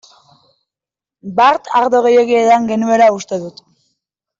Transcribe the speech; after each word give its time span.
Bart 1.41 1.71
ardo 1.83 2.03
gehiegi 2.09 2.41
edan 2.43 2.69
genuela 2.75 3.15
uste 3.23 3.43
dut. 3.49 3.67